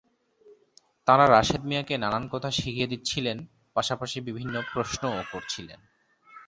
[1.07, 3.37] তাঁরা রাশেদ মিয়াকে নানান কথা শিখিয়ে দিচ্ছিলেন,
[3.75, 5.79] পাশাপাশি বিভিন্ন প্রশ্নও করছিলেন।